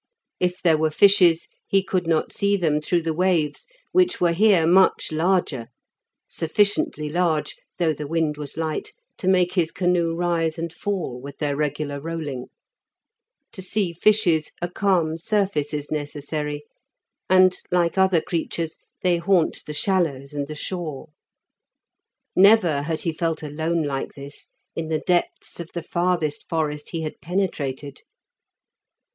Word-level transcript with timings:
If 0.39 0.63
there 0.63 0.79
were 0.79 0.89
fishes 0.89 1.47
he 1.67 1.83
could 1.83 2.07
not 2.07 2.31
see 2.33 2.57
them 2.57 2.81
through 2.81 3.03
the 3.03 3.13
waves, 3.13 3.67
which 3.91 4.19
were 4.19 4.31
here 4.31 4.65
much 4.65 5.11
larger; 5.11 5.67
sufficiently 6.27 7.07
large, 7.07 7.55
though 7.77 7.93
the 7.93 8.07
wind 8.07 8.35
was 8.35 8.57
light, 8.57 8.93
to 9.19 9.27
make 9.27 9.53
his 9.53 9.71
canoe 9.71 10.15
rise 10.15 10.57
and 10.57 10.73
fall 10.73 11.21
with 11.21 11.37
their 11.37 11.55
regular 11.55 11.99
rolling. 11.99 12.47
To 13.51 13.61
see 13.61 13.93
fishes 13.93 14.49
a 14.59 14.67
calm 14.67 15.19
surface 15.19 15.71
is 15.71 15.91
necessary, 15.91 16.63
and, 17.29 17.55
like 17.69 17.95
other 17.95 18.21
creatures, 18.21 18.77
they 19.03 19.17
haunt 19.17 19.61
the 19.67 19.73
shallows 19.75 20.33
and 20.33 20.47
the 20.47 20.55
shore. 20.55 21.09
Never 22.35 22.81
had 22.81 23.01
he 23.01 23.13
felt 23.13 23.43
alone 23.43 23.83
like 23.83 24.13
this 24.15 24.47
in 24.75 24.87
the 24.87 25.03
depths 25.05 25.59
of 25.59 25.69
the 25.75 25.83
farthest 25.83 26.49
forest 26.49 26.89
he 26.89 27.01
had 27.03 27.21
penetrated. 27.21 27.99